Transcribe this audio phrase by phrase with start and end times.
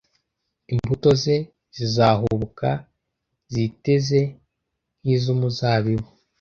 [0.73, 1.35] imbuto ze
[1.75, 2.69] zizahubuka
[3.51, 4.21] ziteze
[4.99, 6.07] nk'iz'umuzabibu